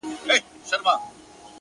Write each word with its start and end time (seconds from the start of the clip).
وغورځول’ 0.03 0.93